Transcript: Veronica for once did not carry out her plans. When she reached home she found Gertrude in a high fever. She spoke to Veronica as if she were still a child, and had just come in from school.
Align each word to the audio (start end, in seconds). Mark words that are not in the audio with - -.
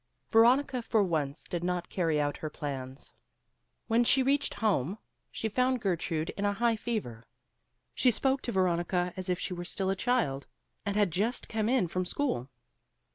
Veronica 0.31 0.81
for 0.81 1.03
once 1.03 1.43
did 1.43 1.63
not 1.63 1.87
carry 1.91 2.19
out 2.19 2.37
her 2.37 2.49
plans. 2.49 3.13
When 3.85 4.03
she 4.03 4.23
reached 4.23 4.55
home 4.55 4.97
she 5.31 5.47
found 5.47 5.79
Gertrude 5.79 6.31
in 6.31 6.43
a 6.43 6.53
high 6.53 6.75
fever. 6.75 7.27
She 7.93 8.09
spoke 8.09 8.41
to 8.41 8.51
Veronica 8.51 9.13
as 9.15 9.29
if 9.29 9.37
she 9.37 9.53
were 9.53 9.63
still 9.63 9.91
a 9.91 9.95
child, 9.95 10.47
and 10.87 10.95
had 10.95 11.11
just 11.11 11.47
come 11.47 11.69
in 11.69 11.87
from 11.87 12.05
school. 12.07 12.49